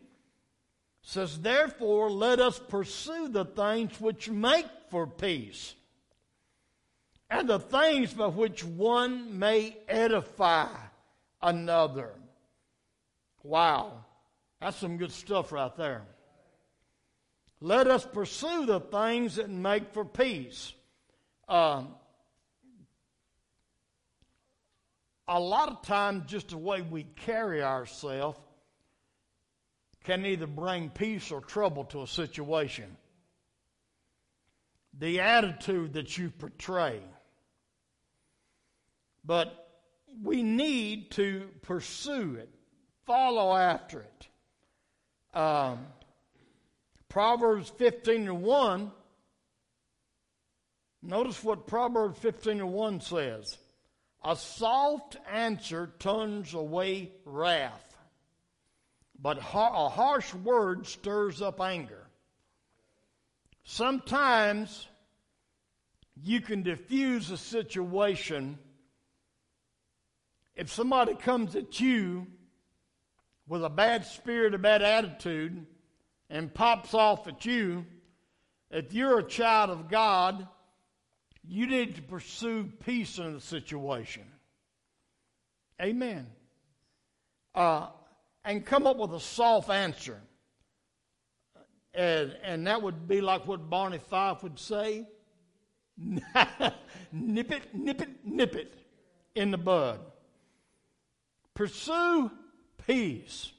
says, 1.02 1.42
Therefore, 1.42 2.10
let 2.10 2.40
us 2.40 2.58
pursue 2.58 3.28
the 3.28 3.44
things 3.44 4.00
which 4.00 4.30
make 4.30 4.68
for 4.90 5.06
peace, 5.06 5.76
and 7.30 7.48
the 7.50 7.60
things 7.60 8.14
by 8.14 8.28
which 8.28 8.64
one 8.64 9.38
may 9.40 9.78
edify 9.88 10.70
another. 11.42 12.12
Wow. 13.44 14.06
That's 14.62 14.78
some 14.78 14.98
good 14.98 15.12
stuff 15.12 15.52
right 15.52 15.76
there. 15.76 16.04
Let 17.60 17.88
us 17.88 18.06
pursue 18.06 18.66
the 18.66 18.80
things 18.80 19.36
that 19.36 19.50
make 19.50 19.94
for 19.94 20.06
peace. 20.06 20.74
Um, 21.48 21.96
a 25.28 25.40
lot 25.40 25.70
of 25.70 25.82
times, 25.82 26.24
just 26.28 26.50
the 26.50 26.58
way 26.58 26.82
we 26.82 27.04
carry 27.04 27.64
ourselves 27.64 28.40
can 30.04 30.26
either 30.26 30.48
bring 30.48 30.90
peace 30.90 31.32
or 31.32 31.42
trouble 31.42 31.84
to 31.86 32.02
a 32.02 32.08
situation. 32.08 32.96
The 34.98 35.20
attitude 35.20 35.94
that 35.94 36.18
you 36.18 36.30
portray. 36.30 37.02
But 39.28 39.68
we 40.24 40.42
need 40.42 41.12
to 41.12 41.50
pursue 41.62 42.38
it 42.40 42.50
follow 43.06 43.56
after 43.56 44.02
it. 44.02 44.28
Um, 45.38 45.86
Proverbs 47.10 47.72
15 47.78 48.28
and 48.28 48.42
1 48.42 48.92
Notice 51.04 51.44
what 51.44 51.68
Proverbs 51.68 52.20
15 52.20 52.60
and 52.60 52.74
1 52.74 53.02
says. 53.02 53.58
A 54.26 54.36
soft 54.36 55.16
answer 55.32 55.92
turns 56.00 56.54
away 56.54 57.12
wrath, 57.24 57.96
but 59.18 59.38
a 59.38 59.42
harsh 59.90 60.34
word 60.34 60.88
stirs 60.88 61.42
up 61.42 61.62
anger. 61.62 62.08
Sometimes 63.64 64.88
you 66.22 66.42
can 66.42 66.64
diffuse 66.64 67.30
a 67.30 67.38
situation 67.38 68.58
if 70.58 70.74
somebody 70.74 71.14
comes 71.14 71.56
at 71.56 71.80
you 71.80 72.26
with 73.48 73.64
a 73.64 73.70
bad 73.70 74.06
spirit, 74.06 74.56
a 74.56 74.58
bad 74.58 74.82
attitude, 74.82 75.66
and 76.30 76.54
pops 76.54 76.94
off 76.96 77.28
at 77.28 77.46
you, 77.46 77.86
if 78.72 78.92
you're 78.92 79.20
a 79.20 79.24
child 79.24 79.70
of 79.70 79.88
God, 79.88 80.48
you 81.48 81.68
need 81.68 81.96
to 81.96 82.02
pursue 82.02 82.70
peace 82.84 83.20
in 83.20 83.34
the 83.34 83.40
situation. 83.40 84.24
Amen. 85.80 86.28
Uh, 87.54 87.88
and 88.44 88.66
come 88.66 88.88
up 88.88 88.98
with 88.98 89.14
a 89.14 89.20
soft 89.20 89.70
answer. 89.70 90.20
And, 91.94 92.36
and 92.44 92.68
that 92.68 92.82
would 92.82 93.08
be 93.08 93.22
like 93.22 93.48
what 93.48 93.70
Barney 93.70 94.00
Fife 94.00 94.42
would 94.42 94.60
say 94.60 95.08
nip 95.98 97.52
it, 97.52 97.74
nip 97.74 98.02
it, 98.02 98.10
nip 98.26 98.56
it 98.56 98.74
in 99.36 99.52
the 99.52 99.58
bud. 99.58 100.00
Pursue 101.58 102.30
peace. 102.86 103.52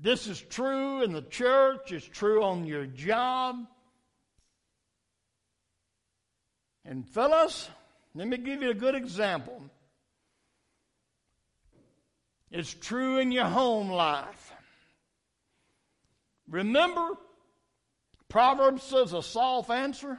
This 0.00 0.26
is 0.26 0.40
true 0.40 1.02
in 1.02 1.12
the 1.12 1.20
church, 1.20 1.92
it's 1.92 2.06
true 2.06 2.42
on 2.42 2.64
your 2.64 2.86
job. 2.86 3.56
And, 6.86 7.06
fellas, 7.06 7.68
let 8.14 8.26
me 8.26 8.38
give 8.38 8.62
you 8.62 8.70
a 8.70 8.74
good 8.74 8.94
example. 8.94 9.62
It's 12.50 12.72
true 12.72 13.18
in 13.18 13.30
your 13.30 13.44
home 13.44 13.90
life. 13.90 14.50
Remember, 16.48 17.10
Proverbs 18.30 18.82
says 18.82 19.12
a 19.12 19.22
soft 19.22 19.68
answer. 19.68 20.18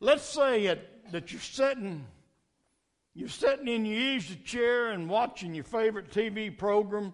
Let's 0.00 0.24
say 0.24 0.64
it, 0.64 1.12
that 1.12 1.30
you're 1.30 1.42
sitting 1.42 2.06
you're 3.14 3.28
sitting 3.28 3.68
in 3.68 3.84
your 3.84 3.98
easy 3.98 4.36
chair 4.36 4.90
and 4.90 5.08
watching 5.08 5.54
your 5.54 5.64
favorite 5.64 6.10
TV 6.10 6.56
program, 6.56 7.12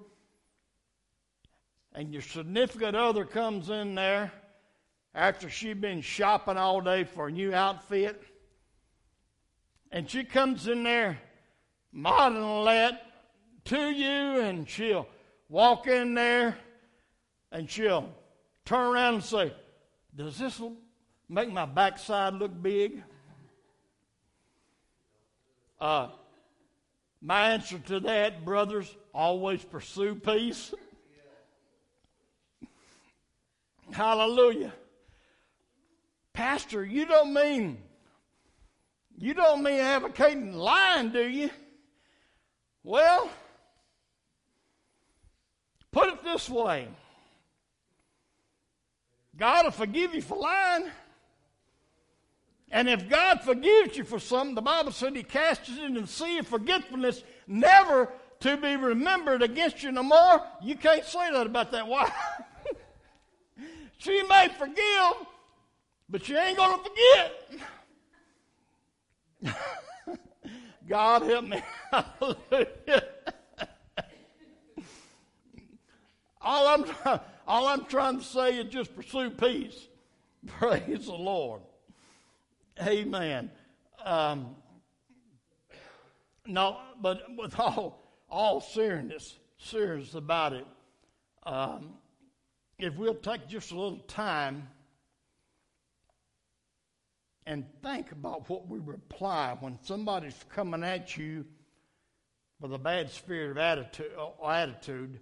and 1.95 2.12
your 2.12 2.23
significant 2.23 2.95
other 2.95 3.25
comes 3.25 3.71
in 3.71 3.95
there 3.95 4.31
after 5.15 5.49
she's 5.49 5.76
been 5.76 6.03
shopping 6.03 6.59
all 6.59 6.81
day 6.81 7.05
for 7.05 7.29
a 7.29 7.33
new 7.33 7.55
outfit, 7.55 8.23
and 9.91 10.09
she 10.09 10.25
comes 10.25 10.69
in 10.69 10.83
there 10.83 11.19
modeling 11.93 12.67
that 12.67 13.03
to 13.65 13.91
you, 13.91 14.41
and 14.41 14.69
she'll 14.69 15.09
walk 15.49 15.87
in 15.87 16.15
there 16.15 16.57
and 17.53 17.71
she'll 17.71 18.09
turn 18.65 18.93
around 18.93 19.15
and 19.15 19.25
say, 19.25 19.53
Does 20.15 20.38
this 20.38 20.61
make 21.29 21.50
my 21.50 21.65
backside 21.65 22.35
look 22.35 22.62
big? 22.62 23.03
Uh, 25.80 26.09
my 27.21 27.50
answer 27.50 27.78
to 27.78 28.00
that, 28.00 28.45
brothers, 28.45 28.95
always 29.12 29.62
pursue 29.64 30.14
peace. 30.14 30.75
Hallelujah. 33.92 34.73
Pastor, 36.33 36.85
you 36.85 37.06
don't 37.06 37.33
mean 37.33 37.78
you 39.18 39.33
don't 39.33 39.62
mean 39.62 39.80
advocating 39.80 40.52
lying, 40.52 41.09
do 41.11 41.26
you? 41.26 41.49
Well, 42.85 43.30
put 45.90 46.12
it 46.12 46.22
this 46.22 46.51
way. 46.51 46.88
God 49.37 49.64
will 49.64 49.72
forgive 49.72 50.14
you 50.14 50.20
for 50.20 50.37
lying. 50.37 50.90
And 52.70 52.88
if 52.88 53.09
God 53.09 53.42
forgives 53.42 53.96
you 53.96 54.05
for 54.05 54.18
something, 54.18 54.55
the 54.55 54.62
Bible 54.62 54.92
said 54.92 55.14
He 55.14 55.22
casts 55.22 55.68
it 55.68 55.79
into 55.79 56.00
the 56.02 56.07
sea 56.07 56.38
of 56.38 56.46
forgetfulness, 56.46 57.22
never 57.46 58.12
to 58.40 58.57
be 58.57 58.76
remembered 58.76 59.42
against 59.42 59.83
you 59.83 59.92
no 59.92 60.02
more. 60.02 60.42
You 60.62 60.76
can't 60.76 61.05
say 61.05 61.31
that 61.31 61.46
about 61.46 61.70
that 61.72 61.87
wife. 61.87 62.12
she 63.98 64.22
may 64.24 64.48
forgive, 64.59 65.26
but 66.09 66.24
she 66.24 66.35
ain't 66.35 66.57
going 66.59 66.79
to 66.79 66.85
forget. 66.90 67.42
God 70.88 71.22
help 71.22 71.44
me. 71.46 71.62
all, 76.40 76.68
I'm, 76.68 76.85
all 77.46 77.68
I'm 77.68 77.85
trying 77.87 78.18
to 78.18 78.24
say 78.24 78.59
is 78.59 78.72
just 78.72 78.94
pursue 78.94 79.31
peace. 79.31 79.88
Praise 80.46 81.07
the 81.07 81.14
Lord. 81.14 81.62
Amen. 82.83 83.51
Um, 84.05 84.57
no, 86.47 86.79
but 87.01 87.23
with 87.37 87.59
all 87.59 88.03
all 88.29 88.61
seriousness, 88.61 89.39
serious 89.59 90.15
about 90.15 90.53
it, 90.53 90.67
um, 91.45 91.95
if 92.79 92.95
we'll 92.97 93.15
take 93.15 93.49
just 93.49 93.71
a 93.71 93.75
little 93.75 94.01
time 94.01 94.69
and 97.47 97.65
think 97.83 98.12
about 98.12 98.49
what 98.51 98.69
we 98.69 98.79
reply 98.81 99.57
when 99.61 99.79
somebody's 99.83 100.37
coming 100.49 100.83
at 100.83 101.17
you 101.17 101.45
with 102.61 102.73
a 102.75 102.79
bad 102.79 103.11
spirit 103.11 103.53
of 103.53 103.59
attitude, 103.59 104.11
attitude 104.45 105.21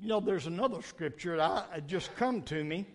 you 0.00 0.08
know, 0.08 0.20
there's 0.20 0.46
another 0.46 0.80
scripture 0.80 1.36
that 1.36 1.68
I, 1.72 1.80
just 1.80 2.14
come 2.16 2.42
to 2.42 2.64
me 2.64 2.86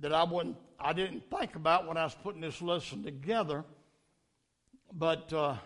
that 0.00 0.12
I 0.12 0.24
wouldn't 0.24 0.56
I 0.78 0.92
didn't 0.92 1.30
think 1.30 1.56
about 1.56 1.86
when 1.86 1.96
I 1.96 2.04
was 2.04 2.14
putting 2.14 2.40
this 2.40 2.60
lesson 2.60 3.02
together. 3.02 3.64
But, 4.92 5.32
uh, 5.32 5.56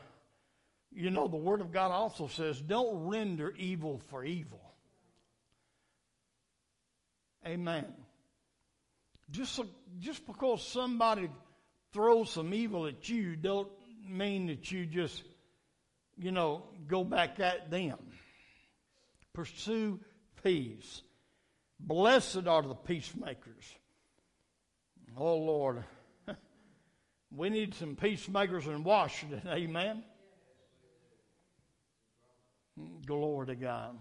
you 0.92 1.10
know, 1.10 1.28
the 1.28 1.36
Word 1.36 1.60
of 1.60 1.72
God 1.72 1.90
also 1.90 2.28
says, 2.28 2.60
don't 2.60 3.08
render 3.08 3.52
evil 3.56 4.00
for 4.08 4.24
evil. 4.24 4.60
Amen. 7.46 7.86
Just, 9.30 9.60
just 10.00 10.26
because 10.26 10.66
somebody 10.66 11.28
throws 11.92 12.30
some 12.30 12.54
evil 12.54 12.86
at 12.86 13.08
you, 13.08 13.36
don't 13.36 13.68
mean 14.08 14.46
that 14.46 14.72
you 14.72 14.86
just, 14.86 15.22
you 16.16 16.32
know, 16.32 16.64
go 16.86 17.04
back 17.04 17.38
at 17.40 17.70
them. 17.70 17.98
Pursue 19.34 20.00
peace. 20.42 21.02
Blessed 21.78 22.46
are 22.46 22.62
the 22.62 22.74
peacemakers 22.74 23.77
Oh, 25.18 25.36
Lord. 25.36 25.84
We 27.36 27.50
need 27.50 27.74
some 27.74 27.94
peacemakers 27.94 28.66
in 28.66 28.84
Washington. 28.84 29.42
Amen. 29.48 30.02
Glory 33.04 33.48
to 33.48 33.54
God. 33.54 33.98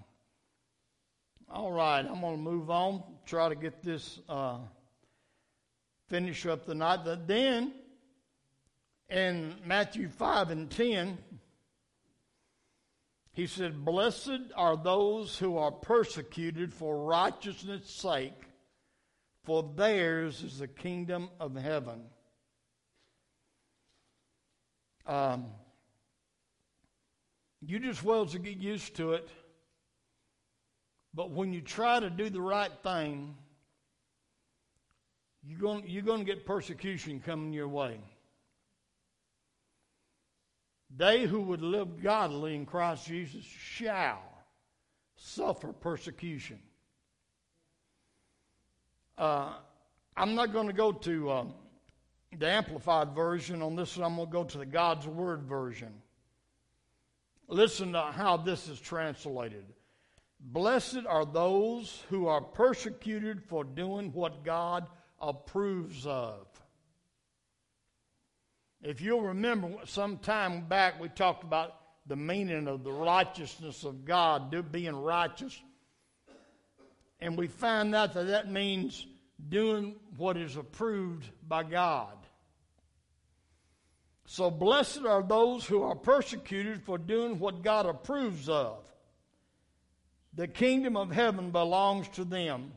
All 1.49 1.71
right, 1.71 2.05
I'm 2.05 2.21
going 2.21 2.37
to 2.37 2.41
move 2.41 2.69
on, 2.69 3.03
try 3.25 3.49
to 3.49 3.55
get 3.55 3.81
this 3.81 4.19
uh, 4.29 4.59
finish 6.07 6.45
up 6.45 6.65
the 6.65 6.75
night. 6.75 6.99
Then, 7.25 7.73
in 9.09 9.55
Matthew 9.65 10.09
5 10.09 10.51
and 10.51 10.69
10, 10.69 11.17
he 13.33 13.47
said, 13.47 13.83
Blessed 13.83 14.51
are 14.55 14.77
those 14.77 15.37
who 15.37 15.57
are 15.57 15.71
persecuted 15.71 16.73
for 16.73 17.03
righteousness' 17.03 17.89
sake 17.89 18.46
for 19.47 19.63
theirs 19.77 20.43
is 20.43 20.59
the 20.59 20.67
kingdom 20.67 21.29
of 21.39 21.55
heaven. 21.55 22.01
Um, 25.05 25.45
you 27.61 27.79
just 27.79 28.03
well 28.03 28.25
to 28.25 28.39
get 28.39 28.57
used 28.57 28.97
to 28.97 29.13
it. 29.13 29.29
But 31.13 31.31
when 31.31 31.53
you 31.53 31.61
try 31.61 32.01
to 32.01 32.09
do 32.09 32.29
the 32.29 32.41
right 32.41 32.71
thing, 32.83 33.35
you're 35.45 35.59
going, 35.59 35.85
you're 35.87 36.03
going 36.03 36.19
to 36.19 36.25
get 36.25 36.45
persecution 36.45 37.21
coming 37.21 37.53
your 37.53 37.69
way. 37.69 38.01
They 40.93 41.23
who 41.23 41.39
would 41.43 41.61
live 41.61 42.03
godly 42.03 42.53
in 42.53 42.65
Christ 42.65 43.07
Jesus 43.07 43.45
shall 43.45 44.21
suffer 45.15 45.71
persecution. 45.71 46.59
Uh, 49.17 49.53
I'm 50.15 50.35
not 50.35 50.53
going 50.53 50.67
to 50.67 50.73
go 50.73 50.91
to 50.91 51.29
uh, 51.29 51.45
the 52.37 52.47
Amplified 52.47 53.15
version 53.15 53.61
on 53.61 53.75
this, 53.75 53.97
I'm 53.97 54.15
going 54.15 54.27
to 54.27 54.31
go 54.31 54.43
to 54.43 54.57
the 54.57 54.65
God's 54.65 55.07
Word 55.07 55.43
version. 55.43 55.93
Listen 57.47 57.93
to 57.93 58.01
how 58.01 58.37
this 58.37 58.67
is 58.67 58.79
translated. 58.79 59.65
Blessed 60.39 61.05
are 61.07 61.25
those 61.25 62.03
who 62.09 62.27
are 62.27 62.41
persecuted 62.41 63.41
for 63.43 63.63
doing 63.63 64.11
what 64.13 64.43
God 64.43 64.87
approves 65.19 66.05
of. 66.05 66.45
If 68.81 69.01
you'll 69.01 69.21
remember, 69.21 69.69
some 69.85 70.17
time 70.17 70.67
back 70.67 70.99
we 70.99 71.09
talked 71.09 71.43
about 71.43 71.75
the 72.05 72.15
meaning 72.15 72.67
of 72.67 72.83
the 72.83 72.91
righteousness 72.91 73.83
of 73.83 74.05
God, 74.05 74.71
being 74.71 74.95
righteous. 74.95 75.59
And 77.19 77.37
we 77.37 77.47
find 77.47 77.95
out 77.95 78.13
that 78.13 78.27
that 78.27 78.51
means 78.51 79.05
doing 79.49 79.95
what 80.17 80.37
is 80.37 80.55
approved 80.55 81.27
by 81.47 81.63
God. 81.63 82.15
So 84.25 84.51
blessed 84.51 85.05
are 85.05 85.23
those 85.23 85.65
who 85.65 85.83
are 85.83 85.95
persecuted 85.95 86.83
for 86.83 86.97
doing 86.97 87.39
what 87.39 87.63
God 87.63 87.85
approves 87.85 88.49
of. 88.49 88.83
The 90.33 90.47
kingdom 90.47 90.97
of 90.97 91.11
heaven 91.11 91.51
belongs 91.51 92.09
to 92.09 92.25
them. 92.25 92.73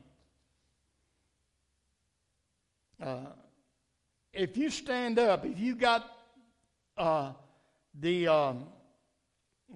Uh, 3.02 3.26
if 4.32 4.56
you 4.56 4.70
stand 4.70 5.18
up, 5.18 5.44
if 5.44 5.58
you 5.58 5.74
got 5.74 6.08
uh, 6.96 7.32
the, 7.98 8.28
um, 8.28 8.64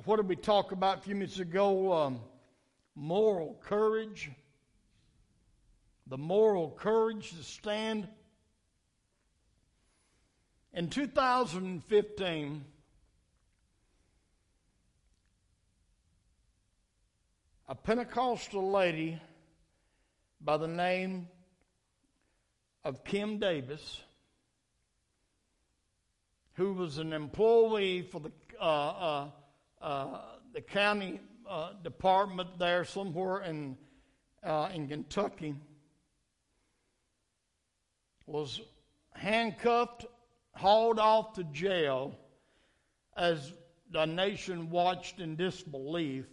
what 0.05 0.17
did 0.17 0.29
we 0.29 0.37
talk 0.37 0.73
about 0.73 0.99
a 0.99 1.01
few 1.01 1.15
minutes 1.15 1.41
ago? 1.41 1.93
Um, 1.93 2.21
moral 2.95 3.59
courage. 3.63 4.31
The 6.07 6.19
moral 6.19 6.71
courage 6.71 7.31
to 7.31 7.43
stand. 7.43 8.09
In 10.73 10.89
2015, 10.89 12.65
a 17.69 17.75
Pentecostal 17.75 18.71
lady 18.71 19.21
by 20.41 20.57
the 20.57 20.69
name 20.69 21.29
of 22.85 23.05
Kim 23.05 23.39
Davis 23.39 24.03
who 26.55 26.73
was 26.73 26.99
an 26.99 27.13
employee 27.13 28.03
for 28.03 28.21
the 28.21 28.33
uh, 28.61 28.65
uh, 28.65 29.29
uh, 29.83 30.21
the 30.53 30.61
county 30.61 31.21
uh, 31.49 31.73
department 31.83 32.59
there 32.59 32.85
somewhere 32.85 33.43
in 33.43 33.77
uh, 34.43 34.69
in 34.73 34.89
Kentucky, 34.89 35.55
was 38.27 38.61
handcuffed, 39.13 40.07
hauled 40.53 40.99
off 40.99 41.35
to 41.35 41.45
jail 41.45 42.15
as 43.17 43.53
the 43.91 44.05
nation 44.07 44.71
watched 44.71 45.21
in 45.21 45.37
disbelief 45.37 46.27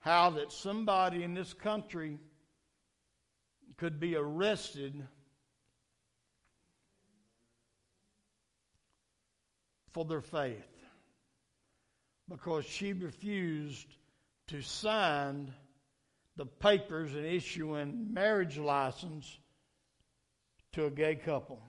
how 0.00 0.30
that 0.30 0.52
somebody 0.52 1.24
in 1.24 1.34
this 1.34 1.52
country 1.52 2.18
could 3.76 3.98
be 3.98 4.16
arrested 4.16 5.06
for 9.92 10.04
their 10.04 10.20
faith. 10.20 10.64
Because 12.28 12.64
she 12.64 12.92
refused 12.92 13.86
to 14.48 14.60
sign 14.60 15.52
the 16.36 16.46
papers 16.46 17.14
and 17.14 17.24
issue 17.24 17.76
a 17.76 17.86
marriage 17.86 18.58
license 18.58 19.38
to 20.72 20.86
a 20.86 20.90
gay 20.90 21.14
couple. 21.14 21.62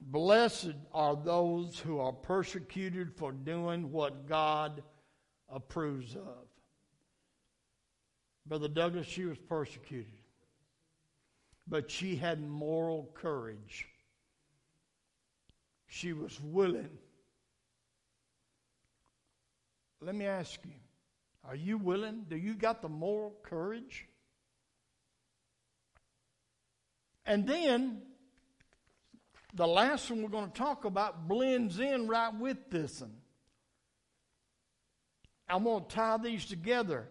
Blessed 0.00 0.74
are 0.92 1.16
those 1.16 1.78
who 1.78 2.00
are 2.00 2.12
persecuted 2.12 3.14
for 3.14 3.32
doing 3.32 3.92
what 3.92 4.26
God 4.26 4.82
approves 5.48 6.16
of. 6.16 6.46
Brother 8.46 8.68
Douglas, 8.68 9.06
she 9.06 9.24
was 9.24 9.38
persecuted, 9.38 10.12
but 11.68 11.90
she 11.90 12.16
had 12.16 12.40
moral 12.40 13.10
courage 13.14 13.86
she 15.92 16.14
was 16.14 16.40
willing. 16.40 16.88
Let 20.00 20.14
me 20.14 20.24
ask 20.24 20.58
you 20.64 20.72
are 21.44 21.54
you 21.54 21.76
willing? 21.76 22.24
Do 22.28 22.36
you 22.36 22.54
got 22.54 22.80
the 22.80 22.88
moral 22.88 23.36
courage? 23.42 24.06
And 27.24 27.46
then 27.46 28.02
the 29.54 29.66
last 29.66 30.10
one 30.10 30.22
we're 30.22 30.28
going 30.28 30.50
to 30.50 30.58
talk 30.58 30.84
about 30.84 31.28
blends 31.28 31.78
in 31.78 32.08
right 32.08 32.34
with 32.34 32.70
this 32.70 33.00
one. 33.00 33.12
I'm 35.48 35.64
going 35.64 35.84
to 35.84 35.94
tie 35.94 36.16
these 36.16 36.46
together. 36.46 37.08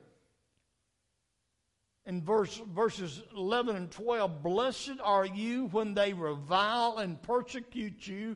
In 2.08 2.24
verse, 2.24 2.60
verses 2.74 3.22
11 3.38 3.76
and 3.76 3.92
12, 3.92 4.42
blessed 4.42 4.98
are 5.04 5.26
you 5.26 5.68
when 5.68 5.94
they 5.94 6.14
revile 6.14 6.98
and 6.98 7.22
persecute 7.22 8.08
you 8.08 8.36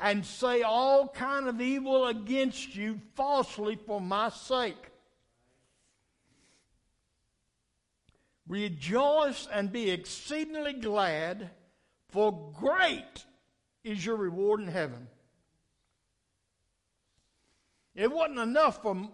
and 0.00 0.26
say 0.26 0.62
all 0.62 1.06
kind 1.06 1.46
of 1.46 1.60
evil 1.60 2.08
against 2.08 2.74
you 2.74 3.00
falsely 3.14 3.78
for 3.86 4.00
my 4.00 4.30
sake. 4.30 4.90
Rejoice 8.46 9.48
and 9.52 9.72
be 9.72 9.90
exceedingly 9.90 10.74
glad, 10.74 11.50
for 12.10 12.52
great 12.54 13.24
is 13.82 14.04
your 14.04 14.16
reward 14.16 14.60
in 14.60 14.68
heaven. 14.68 15.08
It 17.94 18.10
wasn't 18.10 18.40
enough 18.40 18.82
for 18.82 19.08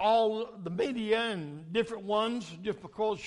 all 0.00 0.48
the 0.62 0.70
media 0.70 1.20
and 1.20 1.72
different 1.72 2.04
ones, 2.04 2.50
just 2.62 2.82
because 2.82 3.20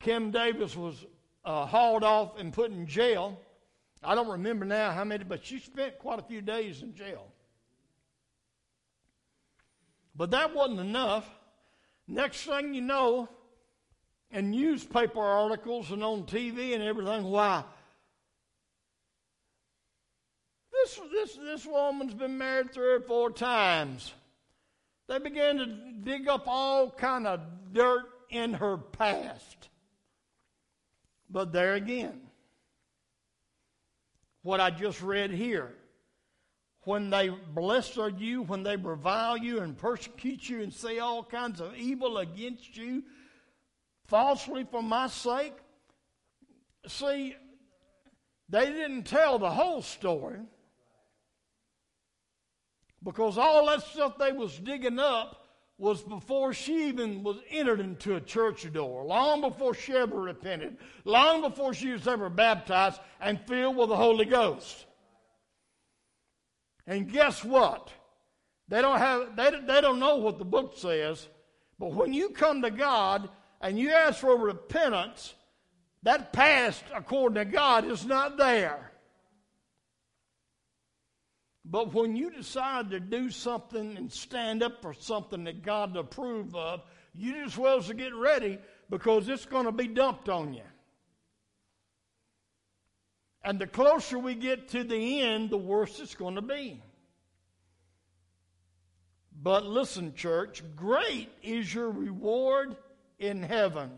Kim 0.00 0.30
Davis 0.30 0.76
was 0.76 1.06
uh, 1.44 1.64
hauled 1.64 2.04
off 2.04 2.38
and 2.38 2.52
put 2.52 2.70
in 2.70 2.86
jail. 2.86 3.40
I 4.02 4.14
don't 4.14 4.28
remember 4.28 4.66
now 4.66 4.90
how 4.90 5.04
many, 5.04 5.24
but 5.24 5.44
she 5.44 5.58
spent 5.58 5.98
quite 5.98 6.18
a 6.18 6.22
few 6.22 6.42
days 6.42 6.82
in 6.82 6.94
jail. 6.94 7.26
But 10.14 10.30
that 10.32 10.54
wasn't 10.54 10.80
enough. 10.80 11.26
Next 12.10 12.42
thing 12.42 12.74
you 12.74 12.80
know, 12.80 13.28
in 14.32 14.50
newspaper 14.50 15.20
articles 15.20 15.92
and 15.92 16.02
on 16.02 16.24
TV 16.24 16.74
and 16.74 16.82
everything, 16.82 17.22
why? 17.22 17.62
This, 20.72 21.00
this, 21.12 21.36
this 21.36 21.66
woman's 21.66 22.14
been 22.14 22.36
married 22.36 22.72
three 22.72 22.94
or 22.94 23.00
four 23.00 23.30
times. 23.30 24.12
They 25.06 25.20
began 25.20 25.58
to 25.58 25.66
dig 26.02 26.26
up 26.26 26.48
all 26.48 26.90
kind 26.90 27.28
of 27.28 27.40
dirt 27.72 28.06
in 28.28 28.54
her 28.54 28.76
past. 28.76 29.68
But 31.30 31.52
there 31.52 31.74
again, 31.74 32.20
what 34.42 34.60
I 34.60 34.70
just 34.70 35.00
read 35.00 35.30
here. 35.30 35.74
When 36.84 37.10
they 37.10 37.28
bless 37.28 37.96
you, 37.96 38.42
when 38.42 38.62
they 38.62 38.76
revile 38.76 39.36
you 39.36 39.60
and 39.60 39.76
persecute 39.76 40.48
you 40.48 40.62
and 40.62 40.72
say 40.72 40.98
all 40.98 41.22
kinds 41.22 41.60
of 41.60 41.76
evil 41.76 42.18
against 42.18 42.76
you 42.76 43.02
falsely 44.06 44.66
for 44.70 44.82
my 44.82 45.06
sake. 45.06 45.52
See, 46.86 47.36
they 48.48 48.66
didn't 48.66 49.04
tell 49.04 49.38
the 49.38 49.50
whole 49.50 49.82
story 49.82 50.40
because 53.02 53.38
all 53.38 53.66
that 53.66 53.82
stuff 53.82 54.18
they 54.18 54.32
was 54.32 54.58
digging 54.58 54.98
up 54.98 55.36
was 55.78 56.02
before 56.02 56.52
she 56.52 56.88
even 56.88 57.22
was 57.22 57.38
entered 57.50 57.80
into 57.80 58.16
a 58.16 58.20
church 58.20 58.70
door, 58.72 59.04
long 59.04 59.40
before 59.40 59.72
she 59.72 59.94
ever 59.94 60.20
repented, 60.20 60.76
long 61.04 61.40
before 61.40 61.72
she 61.72 61.90
was 61.90 62.06
ever 62.06 62.28
baptized 62.28 63.00
and 63.20 63.40
filled 63.46 63.76
with 63.76 63.88
the 63.88 63.96
Holy 63.96 64.26
Ghost. 64.26 64.86
And 66.90 67.08
guess 67.08 67.44
what? 67.44 67.92
They 68.66 68.82
don't 68.82 68.98
have 68.98 69.36
they, 69.36 69.50
they 69.64 69.80
don't 69.80 70.00
know 70.00 70.16
what 70.16 70.38
the 70.38 70.44
book 70.44 70.76
says, 70.76 71.28
but 71.78 71.94
when 71.94 72.12
you 72.12 72.30
come 72.30 72.62
to 72.62 72.70
God 72.70 73.28
and 73.60 73.78
you 73.78 73.90
ask 73.90 74.18
for 74.18 74.36
repentance, 74.36 75.34
that 76.02 76.32
past 76.32 76.82
according 76.92 77.36
to 77.36 77.44
God 77.44 77.84
is 77.84 78.04
not 78.04 78.36
there. 78.36 78.90
But 81.64 81.94
when 81.94 82.16
you 82.16 82.32
decide 82.32 82.90
to 82.90 82.98
do 82.98 83.30
something 83.30 83.96
and 83.96 84.10
stand 84.10 84.60
up 84.60 84.82
for 84.82 84.92
something 84.92 85.44
that 85.44 85.62
God 85.62 85.96
approves 85.96 86.52
of, 86.56 86.82
you 87.14 87.44
just 87.44 87.56
well 87.56 87.78
as 87.78 87.86
to 87.86 87.94
get 87.94 88.16
ready 88.16 88.58
because 88.88 89.28
it's 89.28 89.46
going 89.46 89.66
to 89.66 89.72
be 89.72 89.86
dumped 89.86 90.28
on 90.28 90.54
you. 90.54 90.62
And 93.42 93.58
the 93.58 93.66
closer 93.66 94.18
we 94.18 94.34
get 94.34 94.68
to 94.70 94.84
the 94.84 95.22
end, 95.22 95.50
the 95.50 95.56
worse 95.56 95.98
it's 95.98 96.14
going 96.14 96.34
to 96.34 96.42
be. 96.42 96.82
But 99.42 99.64
listen, 99.64 100.14
church, 100.14 100.62
great 100.76 101.30
is 101.42 101.72
your 101.72 101.90
reward 101.90 102.76
in 103.18 103.42
heaven. 103.42 103.90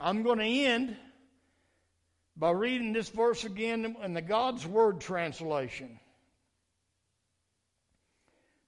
I'm 0.00 0.24
going 0.24 0.38
to 0.38 0.44
end 0.44 0.96
by 2.36 2.50
reading 2.50 2.92
this 2.92 3.08
verse 3.08 3.44
again 3.44 3.96
in 4.02 4.12
the 4.12 4.22
God's 4.22 4.66
Word 4.66 5.00
translation. 5.00 6.00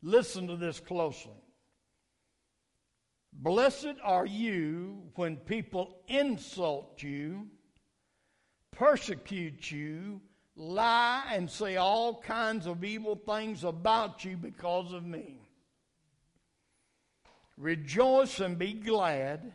Listen 0.03 0.47
to 0.47 0.57
this 0.57 0.79
closely. 0.79 1.33
Blessed 3.33 3.97
are 4.05 4.25
you 4.25 5.03
when 5.17 5.37
people 5.37 5.99
insult 6.07 7.03
you, 7.03 7.49
persecute 8.77 9.71
you, 9.71 10.21
lie, 10.55 11.25
and 11.33 11.51
say 11.51 11.77
all 11.77 12.21
kinds 12.21 12.67
of 12.67 12.85
evil 12.85 13.17
things 13.27 13.65
about 13.65 14.25
you 14.25 14.37
because 14.37 14.93
of 14.93 15.05
me. 15.05 15.41
Rejoice 17.57 18.41
and 18.41 18.59
be 18.59 18.75
glad 18.75 19.53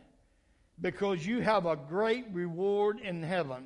because 0.80 1.24
you 1.24 1.40
have 1.40 1.66
a 1.66 1.76
great 1.76 2.26
reward 2.32 2.98
in 3.00 3.22
heaven. 3.22 3.64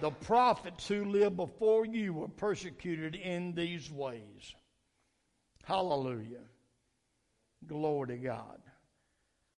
The 0.00 0.10
prophets 0.10 0.86
who 0.86 1.04
lived 1.04 1.36
before 1.36 1.84
you 1.84 2.12
were 2.12 2.28
persecuted 2.28 3.16
in 3.16 3.54
these 3.54 3.90
ways. 3.90 4.54
Hallelujah. 5.64 6.44
Glory 7.66 8.08
to 8.08 8.16
God. 8.16 8.60